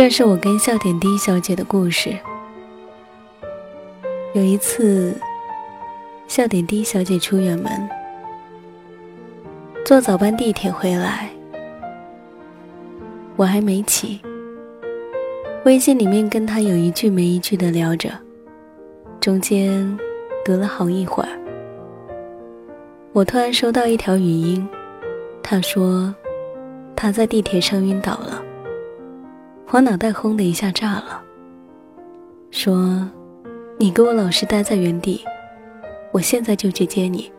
[0.00, 2.16] 这是我跟笑点低小姐的故事。
[4.32, 5.14] 有一次，
[6.26, 7.70] 笑点低小姐出远门，
[9.84, 11.28] 坐早班地铁回来，
[13.36, 14.18] 我还没起。
[15.66, 18.08] 微信里面跟她有一句没一句的聊着，
[19.20, 19.98] 中间
[20.42, 21.28] 隔了好一会儿，
[23.12, 24.66] 我突然收到一条语音，
[25.42, 26.14] 她说
[26.96, 28.42] 她在地铁上晕倒了。
[29.72, 31.22] 我脑袋轰的一下炸了，
[32.50, 33.08] 说
[33.78, 35.24] ：“你给我老实待在原地，
[36.10, 37.30] 我现在就去接你。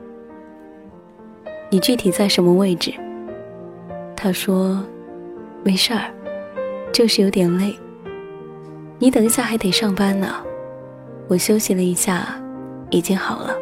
[1.69, 2.93] 你具体在什么位置？”
[4.15, 4.81] 他说
[5.61, 6.09] ：“没事儿，
[6.93, 7.77] 就是有点累。
[8.97, 10.33] 你等一下还得上班呢。”
[11.27, 12.41] 我休息了一下，
[12.91, 13.53] 已经好了。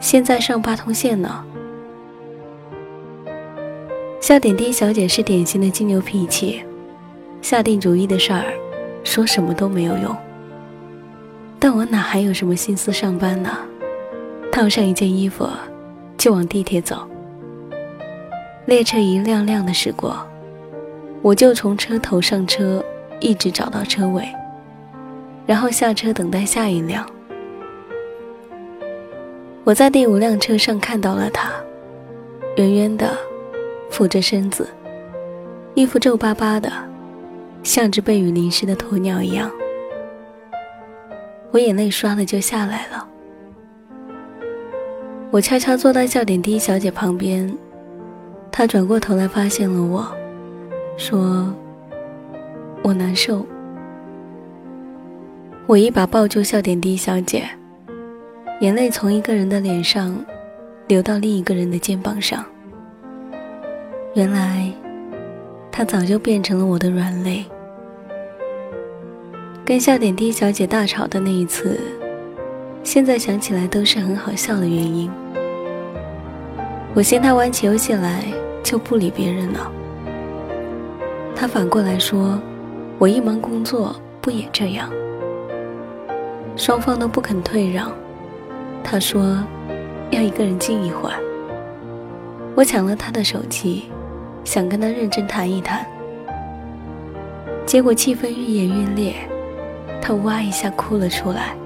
[0.00, 1.44] 现在上八通线呢。
[4.22, 6.64] 笑点低小姐是典型的金牛脾气。
[7.46, 8.42] 下定主意的事儿，
[9.04, 10.16] 说什么都没有用。
[11.60, 13.56] 但我哪还有什么心思上班呢？
[14.50, 15.48] 套上一件衣服，
[16.18, 17.06] 就往地铁走。
[18.64, 20.18] 列车一辆辆的驶过，
[21.22, 22.84] 我就从车头上车，
[23.20, 24.28] 一直找到车尾，
[25.46, 27.08] 然后下车等待下一辆。
[29.62, 31.52] 我在第五辆车上看到了他，
[32.56, 33.16] 圆圆的，
[33.88, 34.68] 俯着身子，
[35.74, 36.68] 衣服皱巴巴的。
[37.66, 39.50] 像只被雨淋湿的鸵鸟一样，
[41.50, 43.04] 我眼泪唰的就下来了。
[45.32, 47.52] 我悄悄坐在笑点低小姐旁边，
[48.52, 50.06] 她转过头来发现了我，
[50.96, 51.52] 说
[52.84, 53.44] ：“我难受。”
[55.66, 57.42] 我一把抱住笑点低小姐，
[58.60, 60.16] 眼泪从一个人的脸上
[60.86, 62.44] 流到另一个人的肩膀上。
[64.14, 64.72] 原来，
[65.72, 67.44] 她早就变成了我的软肋。
[69.66, 71.80] 跟笑点低小姐大吵的那一次，
[72.84, 75.10] 现在想起来都是很好笑的原因。
[76.94, 78.22] 我嫌她玩起游戏来
[78.62, 79.68] 就不理别人了，
[81.34, 82.40] 她反过来说，
[82.96, 84.88] 我一忙工作不也这样？
[86.54, 87.90] 双方都不肯退让，
[88.84, 89.44] 她说
[90.10, 91.16] 要一个人静一会儿。
[92.54, 93.86] 我抢了她的手机，
[94.44, 95.84] 想跟她认真谈一谈，
[97.66, 99.12] 结果气氛愈演愈烈。
[100.06, 101.56] 他哇一下哭了出来，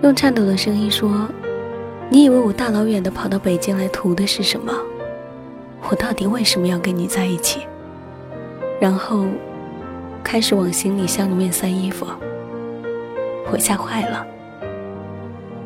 [0.00, 1.26] 用颤抖的声音说
[2.08, 4.72] ：“你以为我大老远的跑到北京来图的是什么？
[5.90, 7.62] 我到底为什么要跟你在一起？”
[8.80, 9.26] 然后
[10.22, 12.06] 开始往行李箱里面塞衣服。
[13.50, 14.24] 我吓坏了，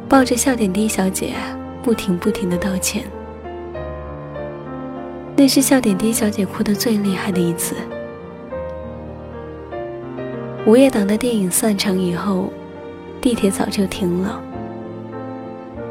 [0.09, 1.35] 抱着笑点低小姐，
[1.83, 3.05] 不停不停的道歉。
[5.37, 7.77] 那是笑点低小姐哭的最厉害的一次。
[10.65, 12.53] 午夜档的电影散场以后，
[13.21, 14.41] 地铁早就停了。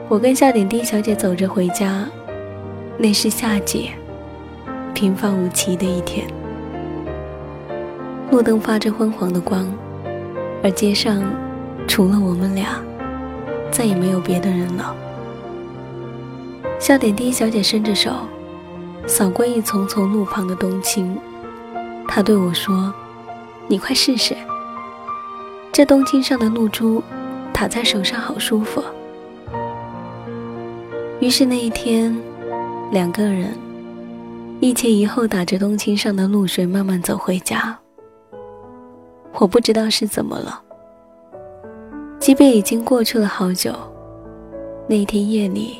[0.07, 2.05] 我跟笑点低小姐走着回家，
[2.97, 3.91] 那是夏季，
[4.93, 6.25] 平凡无奇的一天。
[8.31, 9.69] 路灯发着昏黄的光，
[10.63, 11.21] 而街上
[11.85, 12.81] 除了我们俩，
[13.71, 14.95] 再也没有别的人了。
[16.79, 18.11] 笑点低小姐伸着手，
[19.05, 21.17] 扫过一丛丛路旁的冬青，
[22.07, 22.93] 她对我说
[23.67, 24.33] ：“你快试试。”
[25.73, 27.01] 这冬青上的露珠，
[27.53, 28.83] 打在手上好舒服。
[31.21, 32.13] 于是那一天，
[32.91, 33.57] 两个人
[34.59, 37.77] 一前一后打着冬青上的露水，慢慢走回家。
[39.35, 40.61] 我不知道是怎么了，
[42.19, 43.73] 即便已经过去了好久，
[44.87, 45.77] 那一天夜里，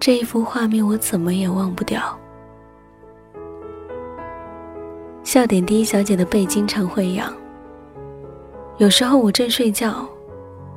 [0.00, 2.00] 这一幅画面我怎么也忘不掉。
[5.22, 7.30] 笑点低小姐的背经常会痒。
[8.78, 10.06] 有时候我正睡觉，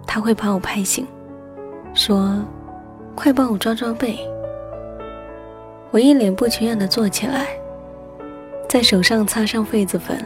[0.07, 1.05] 他会把我拍醒，
[1.93, 2.41] 说
[3.13, 4.17] ：“快帮我抓抓背。”
[5.91, 7.47] 我一脸不情愿地坐起来，
[8.69, 10.23] 在手上擦上痱子粉，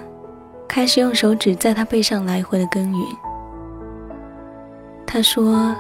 [0.68, 3.08] 开始用手指在他背上来回的耕耘。
[5.08, 5.76] 他说：“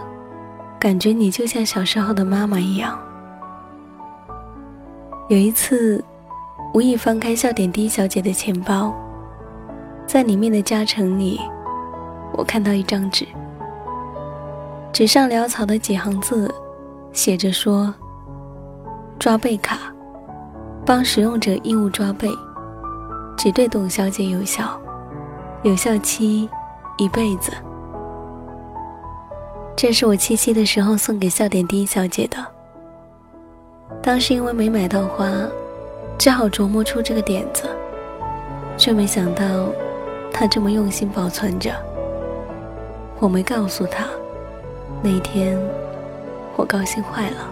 [0.79, 2.97] 感觉你就像小时候的妈妈一样。”
[5.29, 6.03] 有一次，
[6.73, 8.95] 无意翻开笑点低小姐的钱包，
[10.07, 11.39] 在里面的夹层里。
[12.33, 13.27] 我看到一张纸，
[14.91, 16.53] 纸上潦草的几行字，
[17.11, 17.93] 写着说
[19.19, 19.77] ：“抓背卡，
[20.85, 22.27] 帮使用者义务抓背，
[23.37, 24.79] 只对董小姐有效，
[25.61, 26.49] 有效期
[26.97, 27.51] 一辈子。”
[29.77, 32.37] 这是我七夕的时候送给笑点低小姐的。
[34.01, 35.27] 当时因为没买到花，
[36.17, 37.63] 只好琢磨出这个点子，
[38.75, 39.43] 却没想到
[40.31, 41.71] 她这么用心保存着。
[43.23, 44.03] 我没告诉他，
[45.01, 45.57] 那天
[46.57, 47.49] 我高兴坏了。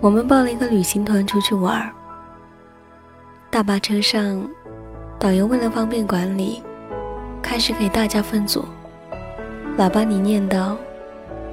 [0.00, 1.88] 我们报了一个旅行团出去玩
[3.52, 4.44] 大巴车上，
[5.20, 6.64] 导游为了方便管理，
[7.40, 8.64] 开始给大家分组。
[9.78, 10.74] 喇叭里念叨：“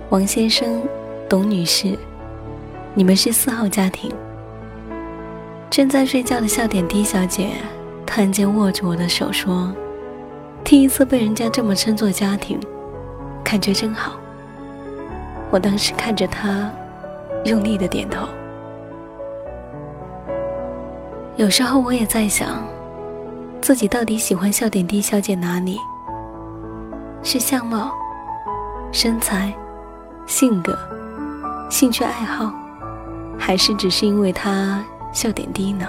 [0.10, 0.82] 王先生，
[1.30, 1.96] 董女士，
[2.96, 4.12] 你们是四号家庭。”
[5.70, 7.52] 正在睡觉的笑点低小姐
[8.08, 9.72] 突然间握住我的手说
[10.64, 12.60] ：“第一次被人家这么称作家庭，
[13.44, 14.14] 感觉真好。”
[15.52, 16.72] 我当时看着他，
[17.46, 18.28] 用力的点头。
[21.36, 22.64] 有时候我也在想，
[23.62, 25.78] 自己到底喜欢笑点低小姐哪里？
[27.24, 27.92] 是相貌、
[28.92, 29.54] 身材、
[30.26, 30.78] 性格、
[31.70, 32.52] 兴趣爱好，
[33.38, 34.84] 还是只是因为她？
[35.12, 35.86] 笑点低呢？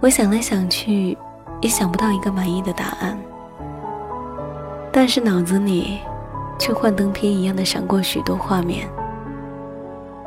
[0.00, 1.18] 我想来想去，
[1.60, 3.18] 也想不到一个满意的答案。
[4.92, 5.98] 但是脑子里
[6.58, 8.88] 却幻灯片一样的闪过许多画面。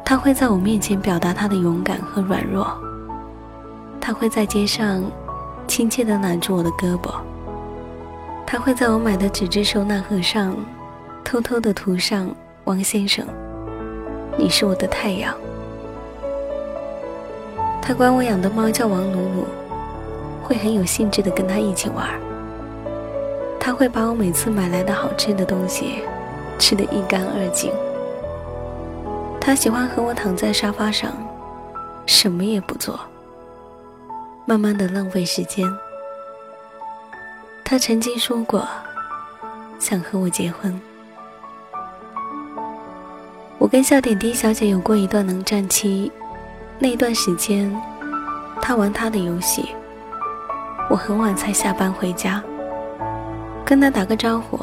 [0.06, 2.68] 他会在我面前表达他的勇敢和软弱。
[4.02, 5.04] 他会在街上
[5.68, 7.14] 亲切地揽住我的胳膊。
[8.46, 10.56] 他会在我买的纸质收纳盒上
[11.24, 12.28] 偷偷地涂上
[12.66, 13.24] “王先生，
[14.36, 15.36] 你是我的太阳”。
[17.82, 19.46] 他管我养的猫叫王努努，
[20.50, 22.10] 会很有兴致的跟他一起玩。
[23.60, 26.02] 他会把我每次买来的好吃的东西
[26.58, 27.72] 吃得一干二净。
[29.40, 31.12] 他喜欢和我躺在沙发上，
[32.08, 33.00] 什么也不做，
[34.46, 35.72] 慢慢的浪费时间。
[37.64, 38.68] 他曾经说过，
[39.78, 40.82] 想和我结婚。
[43.60, 46.12] 我跟笑点低小姐有过一段冷战期。
[46.80, 47.72] 那段时间，
[48.62, 49.76] 他玩他的游戏，
[50.90, 52.44] 我很晚才下班回家，
[53.64, 54.60] 跟他打个招呼，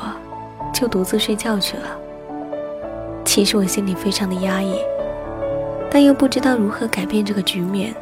[0.74, 1.96] 就独自睡觉去了。
[3.24, 4.76] 其实我心里非常的压抑，
[5.88, 7.94] 但又不知道如何改变这个局面。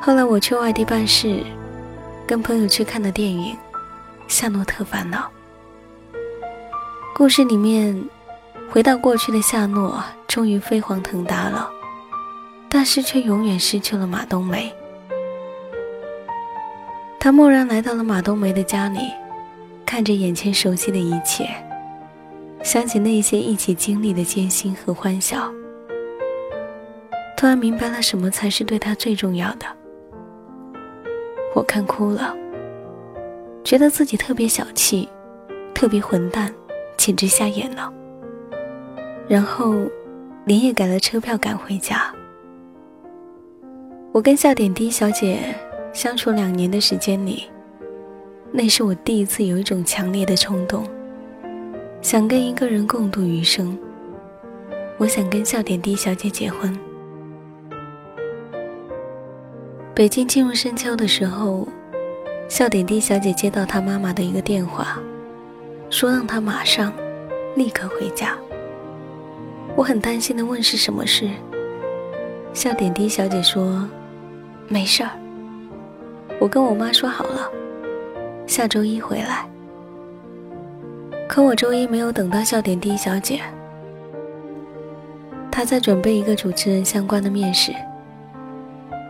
[0.00, 1.44] 后来我去外地办事，
[2.26, 3.54] 跟朋友去看的电影
[4.26, 5.18] 《夏洛特烦恼》。
[7.14, 8.02] 故事里面，
[8.70, 11.68] 回到过去的夏诺终于飞黄腾达了。
[12.68, 14.74] 但是却永远失去了马冬梅。
[17.26, 19.00] 他蓦然来到了马冬梅的家里，
[19.84, 21.44] 看着眼前熟悉的一切，
[22.62, 25.52] 想起那些一起经历的艰辛和欢笑，
[27.36, 29.66] 突然明白了什么才是对他最重要的。
[31.52, 32.32] 我看哭了，
[33.64, 35.08] 觉得自己特别小气，
[35.74, 36.54] 特别混蛋，
[36.96, 37.92] 简直瞎眼了。
[39.26, 39.74] 然后
[40.44, 42.08] 连夜改了车票赶回家。
[44.12, 45.52] 我跟笑点低小姐
[45.96, 47.44] 相处两年的时间里，
[48.52, 50.86] 那是我第一次有一种强烈的冲动，
[52.02, 53.78] 想跟一个人共度余生。
[54.98, 56.78] 我想跟笑点低小姐结婚。
[59.94, 61.66] 北京进入深秋的时候，
[62.46, 65.00] 笑点低小姐接到她妈妈的一个电话，
[65.88, 66.92] 说让她马上、
[67.54, 68.36] 立刻回家。
[69.74, 71.30] 我很担心的问是什么事，
[72.52, 73.88] 笑点低小姐说。
[74.68, 75.10] 没事儿，
[76.38, 77.50] 我跟我妈说好了，
[78.46, 79.48] 下周一回来。
[81.28, 83.40] 可我周一没有等到笑点低小姐，
[85.50, 87.72] 她在准备一个主持人相关的面试。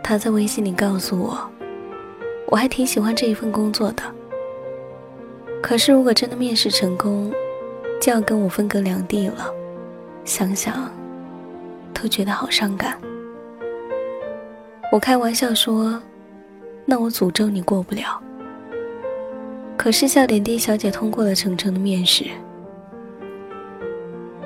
[0.03, 1.39] 她在微信里告诉我，
[2.47, 4.03] 我还挺喜欢这一份工作的。
[5.61, 7.33] 可是如果真的面试成功，
[8.01, 9.53] 就要跟我分隔两地了，
[10.25, 10.89] 想想
[11.93, 12.97] 都觉得好伤感。
[14.93, 16.01] 我开玩笑说
[16.87, 18.19] ：“那我诅咒你过不了。”
[19.77, 22.25] 可是笑点低小姐通过了程程的面试。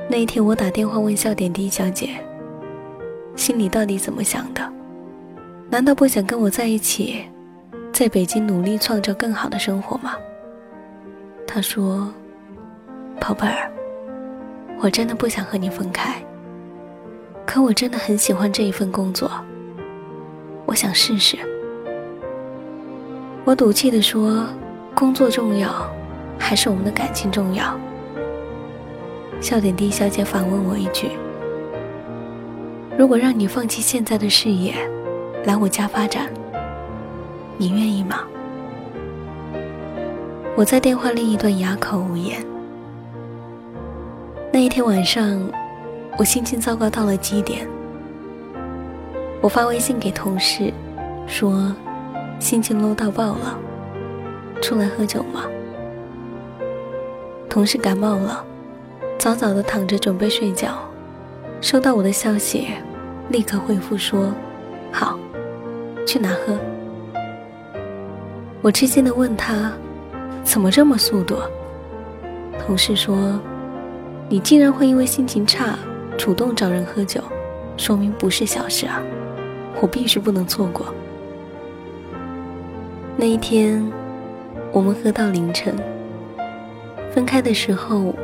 [0.08, 2.18] 那一天，我打电话问笑点低小姐
[3.36, 4.72] ：“心里到底怎么想的？
[5.70, 7.24] 难道不想跟我在一起，
[7.92, 10.14] 在北京努力创造更好的生活吗？”
[11.46, 12.12] 她说
[13.20, 13.70] ：“宝贝儿，
[14.80, 16.20] 我真的不想和你分开。
[17.46, 19.30] 可我真的很喜欢这一份工作。”
[20.66, 21.38] 我想试试。
[23.44, 24.46] 我赌气地说
[24.94, 25.70] ：“工作重要，
[26.38, 27.78] 还是我们的感情重要？”
[29.40, 31.08] 笑点低小姐反问我一句
[32.98, 34.74] ：“如果让你放弃现在的事业，
[35.44, 36.28] 来我家发展，
[37.56, 38.20] 你愿意吗？”
[40.54, 42.44] 我在电话另一端哑口无言。
[44.52, 45.40] 那一天晚上，
[46.18, 47.66] 我心情糟糕到了极点。
[49.40, 50.70] 我发微信给同事，
[51.26, 51.74] 说
[52.40, 53.58] 心情 low 到爆了，
[54.62, 55.44] 出来喝酒吗？
[57.50, 58.42] 同事感冒了，
[59.18, 60.70] 早早的躺着准备睡觉，
[61.60, 62.68] 收到我的消息，
[63.28, 64.32] 立刻回复说
[64.90, 65.18] 好，
[66.06, 66.56] 去哪喝？
[68.62, 69.70] 我吃惊的问他，
[70.42, 71.36] 怎么这么速度？
[72.66, 73.38] 同事说，
[74.30, 75.78] 你竟然会因为心情差
[76.16, 77.20] 主动找人喝酒，
[77.76, 79.02] 说明不是小事啊，
[79.82, 80.86] 我必须不能错过。
[83.20, 83.86] 那一天，
[84.72, 85.76] 我们喝到凌晨。
[87.12, 88.14] 分开的时候，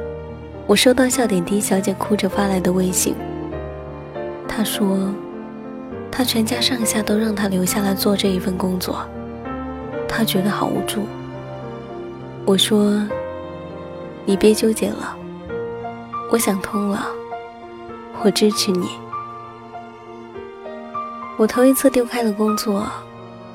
[0.67, 3.15] 我收到笑点低小姐哭着发来的微信。
[4.49, 5.13] 她说，
[6.11, 9.07] 她全家上下都让她留下来做这一份工作，
[10.09, 11.03] 她觉得好无助。
[12.47, 13.07] 我说，
[14.25, 15.15] 你别纠结了，
[16.33, 17.07] 我想通了，
[18.23, 18.89] 我支持你。
[21.37, 22.87] 我头一次丢开了工作。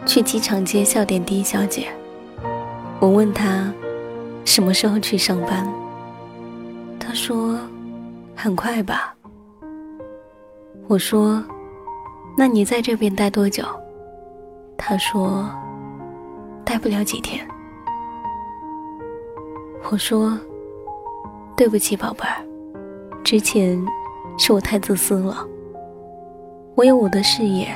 [0.05, 1.87] 去机场接笑点第一小姐，
[2.99, 3.71] 我问她
[4.43, 5.71] 什么时候去上班，
[6.99, 7.57] 她说
[8.35, 9.15] 很快吧。
[10.87, 11.41] 我说
[12.35, 13.63] 那你在这边待多久？
[14.77, 15.47] 她说
[16.65, 17.47] 待不了几天。
[19.89, 20.37] 我说
[21.55, 22.43] 对不起宝贝儿，
[23.23, 23.81] 之前
[24.37, 25.45] 是我太自私了，
[26.75, 27.67] 我有我的事业。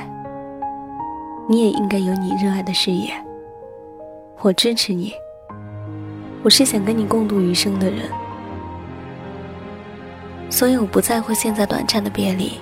[1.48, 3.12] 你也应该有你热爱的事业。
[4.40, 5.12] 我支持你。
[6.42, 8.08] 我是想跟你共度余生的人，
[10.48, 12.52] 所以我不在乎现在短暂的别离。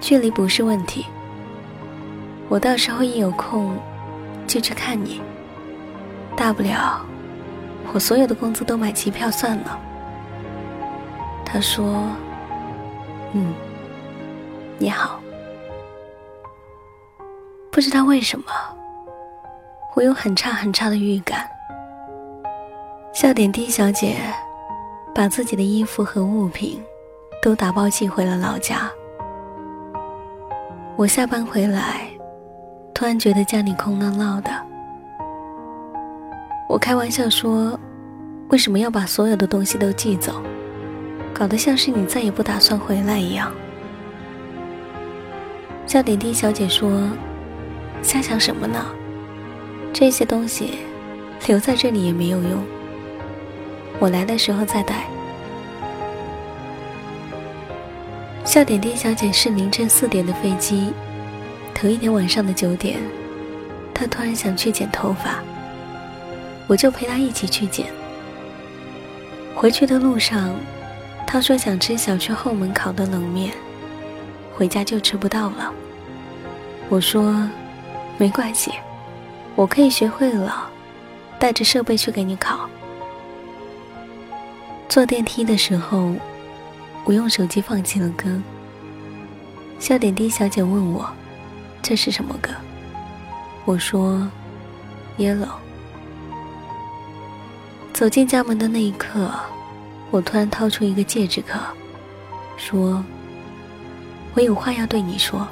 [0.00, 1.06] 距离不是问题。
[2.48, 3.76] 我到时候一有空，
[4.46, 5.20] 就去看你。
[6.36, 7.04] 大不了，
[7.92, 9.80] 我所有的工资都买机票算了。
[11.44, 12.04] 他说
[13.32, 13.54] ：“嗯，
[14.78, 15.20] 你好。”
[17.76, 18.46] 不知道为什么，
[19.94, 21.46] 我有很差很差的预感。
[23.12, 24.16] 笑点低小姐
[25.14, 26.82] 把自己的衣服和物品
[27.42, 28.90] 都打包寄回了老家。
[30.96, 32.08] 我下班回来，
[32.94, 34.50] 突然觉得家里空落落的。
[36.70, 37.78] 我开玩笑说
[38.48, 40.40] ：“为什么要把所有的东西都寄走？
[41.34, 43.52] 搞得像是你再也不打算回来一样。”
[45.84, 46.90] 笑点低小姐说。
[48.06, 48.86] 瞎想什么呢？
[49.92, 50.78] 这些东西
[51.48, 52.64] 留在这里也没有用。
[53.98, 55.08] 我来的时候再带。
[58.44, 60.92] 笑点低小姐是凌晨四点的飞机，
[61.74, 63.00] 头一天晚上的九点，
[63.92, 65.42] 她突然想去剪头发，
[66.68, 67.86] 我就陪她一起去剪。
[69.52, 70.54] 回去的路上，
[71.26, 73.52] 她说想吃小区后门烤的冷面，
[74.54, 75.72] 回家就吃不到了。
[76.88, 77.36] 我说。
[78.18, 78.72] 没关系，
[79.54, 80.70] 我可以学会了，
[81.38, 82.68] 带着设备去给你考。
[84.88, 86.14] 坐电梯的时候，
[87.04, 88.40] 我用手机放起了歌。
[89.78, 91.06] 笑点低小姐问我
[91.82, 92.50] ：“这是什么歌？”
[93.66, 94.26] 我说
[95.18, 95.50] ：“Yellow。”
[97.92, 99.30] 走进家门的那一刻，
[100.10, 101.58] 我突然掏出一个戒指壳，
[102.56, 103.04] 说
[104.32, 105.46] ：“我有话要对你说。”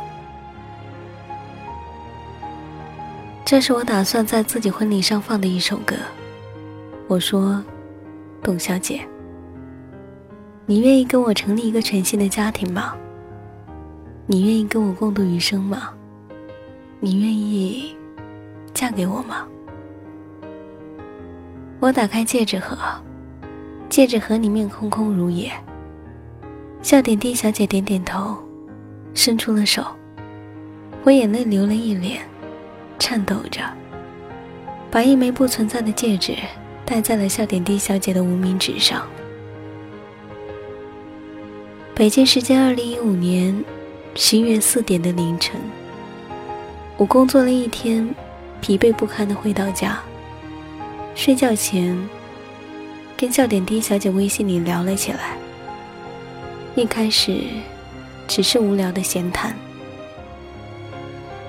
[3.54, 5.94] 这是我打算在自己婚礼上放的一首歌。
[7.06, 7.62] 我说
[8.42, 9.06] ：“董小姐，
[10.66, 12.96] 你愿意跟我成立一个全新的家庭吗？
[14.26, 15.90] 你愿意跟我共度余生吗？
[16.99, 17.96] 你愿意
[18.75, 19.46] 嫁给我吗？”
[21.78, 22.76] 我打开戒指盒，
[23.88, 25.49] 戒指盒里面空空如也。
[26.82, 28.37] 笑点低小姐点点头，
[29.14, 29.87] 伸出了手，
[31.04, 32.20] 我眼泪流了一脸。
[33.04, 33.61] 颤抖着，
[34.90, 36.34] 把一枚不存在的戒指
[36.87, 39.06] 戴在了笑点低小姐的无名指上。
[41.94, 43.62] 北京时间二零一五年
[44.14, 45.61] 十一月四点的凌晨，
[46.96, 48.08] 我工作了一天，
[48.62, 49.99] 疲惫不堪的回到家，
[51.14, 51.94] 睡觉前
[53.18, 55.37] 跟笑点低小姐微信里聊了起来。
[56.75, 57.38] 一开始
[58.26, 59.54] 只是无聊的闲谈。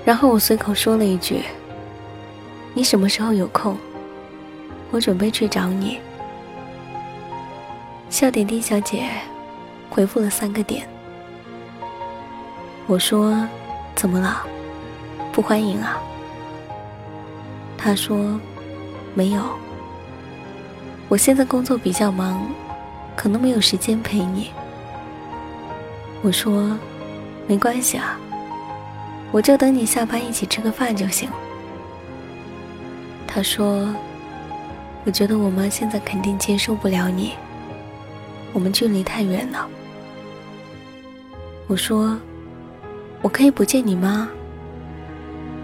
[0.06, 1.42] 然后我随口说了一句
[2.72, 3.76] ：“你什么时候有空？
[4.92, 5.98] 我准备去找你。”
[8.08, 9.10] 笑点低小姐
[9.90, 10.88] 回复了三个点。
[12.86, 13.46] 我说
[13.96, 14.46] ：“怎么了？
[15.32, 16.00] 不欢迎啊？”
[17.76, 18.38] 她说
[19.12, 19.42] ：“没有。
[21.08, 22.46] 我现在工作比较忙，
[23.16, 24.52] 可能没有时间陪你。”
[26.22, 26.78] 我说
[27.48, 28.16] ：“没关系啊。”
[29.32, 31.28] 我就等你下班一起吃个饭就行。
[33.26, 33.94] 他说
[35.04, 37.32] ：“我觉得我妈现在肯定接受不了你，
[38.52, 39.68] 我们距离太远了。”
[41.68, 42.18] 我说
[43.20, 44.28] ：“我可以不见你妈。”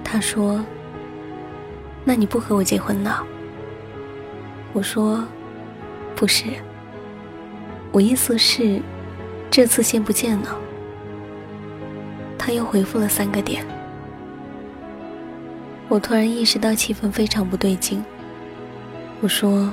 [0.04, 0.62] 他说
[2.04, 3.24] ：“那你不和我结婚了？”
[4.74, 5.24] 我说
[6.14, 6.44] ：“不是，
[7.92, 8.82] 我意思是，
[9.50, 10.58] 这次先不见了。”
[12.44, 13.64] 他又回复了三个点。
[15.88, 18.04] 我突然意识到气氛非常不对劲。
[19.20, 19.72] 我说：“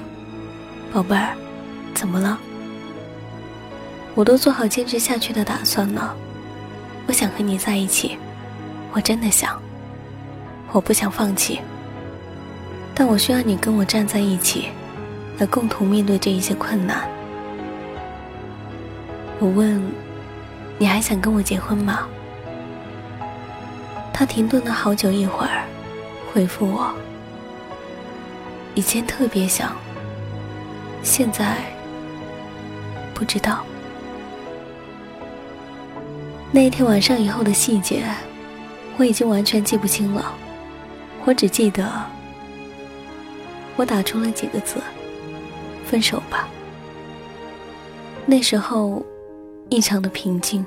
[0.93, 1.33] 宝贝儿，
[1.95, 2.37] 怎么了？
[4.13, 6.15] 我都做好坚持下去的打算了。
[7.07, 8.19] 我想和你在一起，
[8.93, 9.59] 我真的想。
[10.71, 11.59] 我不想放弃，
[12.93, 14.69] 但我需要你跟我站在一起，
[15.39, 17.09] 来共同面对这一些困难。”
[19.41, 19.81] 我问
[20.77, 22.07] ：“你还想跟我结婚吗？”
[24.19, 25.63] 他停顿了好久一会儿。
[26.33, 26.93] 回复我，
[28.75, 29.73] 以前特别想，
[31.01, 31.55] 现在
[33.13, 33.63] 不知道。
[36.51, 38.03] 那天晚上以后的细节，
[38.97, 40.35] 我已经完全记不清了。
[41.23, 41.89] 我只记得，
[43.77, 44.81] 我打出了几个字
[45.87, 46.49] ：“分手吧。”
[48.27, 49.01] 那时候
[49.69, 50.65] 异常的平静，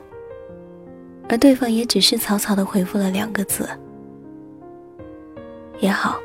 [1.29, 3.69] 而对方也只是草草的回复了两个字。
[5.81, 6.17] 也好，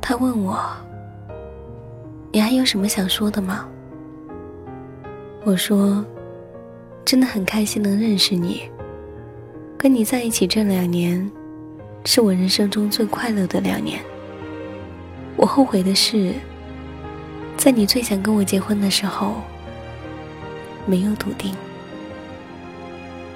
[0.00, 0.58] 他问我
[2.30, 3.66] ：“你还有什么想说的吗？”
[5.44, 6.04] 我说
[7.04, 8.62] ：“真的很开心能认识你，
[9.78, 11.30] 跟你在一起这两年，
[12.04, 14.00] 是我人生中最快乐的两年。
[15.36, 16.34] 我后悔的是，
[17.56, 19.36] 在你最想跟我结婚的时候，
[20.86, 21.54] 没有笃定。”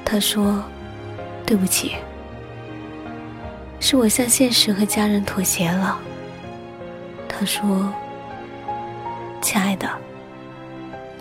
[0.04, 0.62] 他说
[1.44, 1.96] ：“对不起。”
[3.80, 5.98] 是我向现实和家人妥协了。
[7.28, 7.92] 他说
[9.42, 9.88] ：“亲爱的，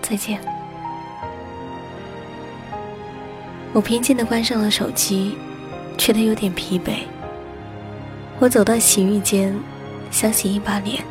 [0.02, 0.40] 再见。”
[3.74, 5.38] 我平静的关上了手机，
[5.98, 7.00] 觉得有点疲惫。
[8.40, 9.54] 我走到洗浴间，
[10.10, 11.04] 想洗一把脸。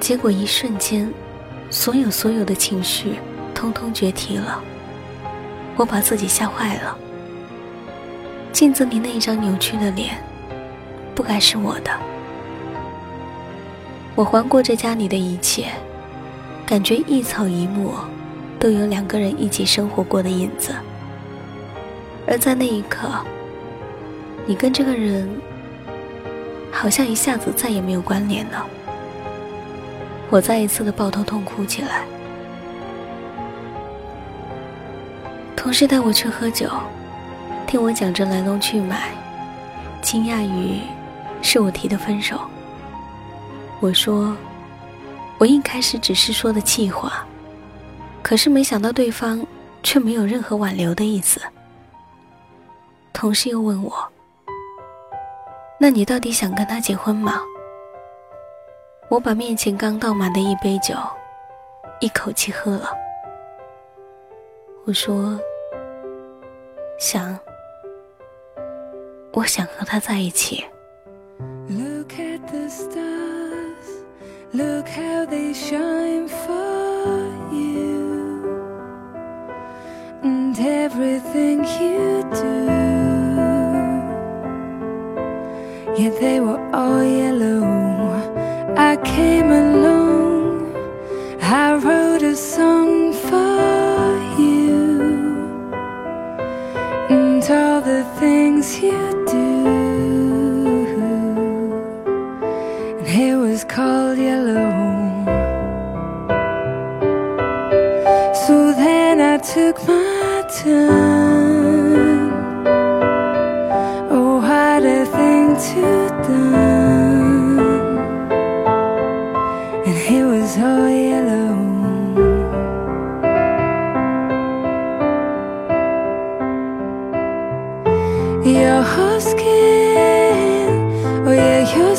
[0.00, 1.12] 结果一瞬间，
[1.68, 3.16] 所有所有的情绪
[3.58, 4.62] 通通决堤了。
[5.74, 6.96] 我把自己吓坏了。
[8.52, 10.16] 镜子里那一张扭曲的脸，
[11.12, 11.90] 不该是我的。
[14.14, 15.66] 我环顾着家里的一切，
[16.64, 17.92] 感觉一草一木
[18.60, 20.72] 都有两个人一起生活过的影子。
[22.28, 23.08] 而在那一刻，
[24.46, 25.28] 你跟这个人
[26.70, 28.64] 好像一下子再也没有关联了。
[30.30, 32.04] 我再一次的抱头痛哭起来。
[35.68, 36.66] 同事带我去喝酒。
[37.66, 39.10] 听我讲着来龙去脉，
[40.00, 40.80] 惊讶于
[41.42, 42.40] 是我提的分手。
[43.78, 44.34] 我说，
[45.36, 47.22] 我一开始只是说的气话，
[48.22, 49.46] 可是没想到对方
[49.82, 51.38] 却没有任何挽留的意思。
[53.12, 54.10] 同事又问我，
[55.78, 57.42] 那你到底想跟他结婚吗？
[59.10, 60.94] 我把面前刚倒满的一杯酒
[62.00, 62.90] 一口气喝了。
[64.86, 65.38] 我说，
[66.98, 67.38] 想。
[69.32, 70.64] 我想和他在一起。
[71.68, 74.02] Look at the stars,
[74.52, 78.42] look how they shine for you,
[80.22, 82.68] and everything you do.
[85.96, 87.78] Yeah, they were all yellow.
[88.76, 90.72] I came along,
[91.42, 92.77] I wrote a song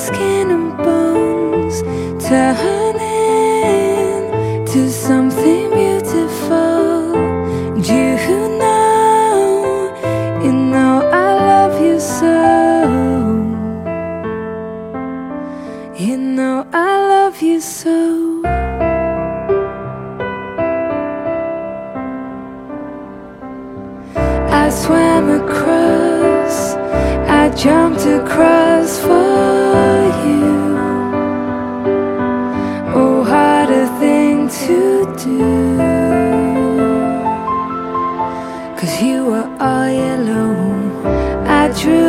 [0.05, 1.69] skin and bone
[2.19, 3.05] turning
[4.65, 5.58] to something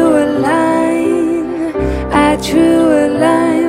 [0.01, 1.75] drew a line,
[2.11, 3.60] I drew a line.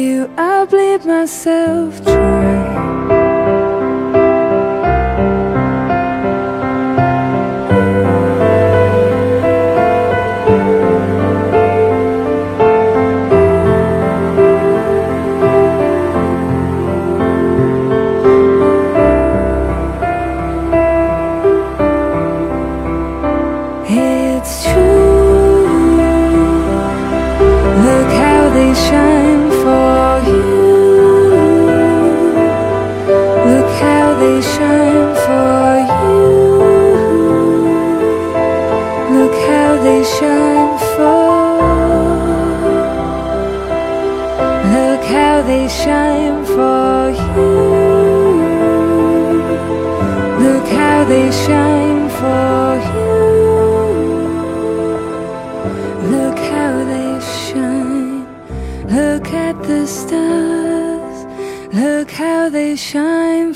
[0.00, 2.59] you, I bleed myself dry.
[45.70, 47.50] shine for you.
[50.44, 53.12] Look how they shine for you.
[56.14, 58.26] Look how they shine.
[58.96, 61.18] Look at the stars.
[61.72, 63.54] Look how they shine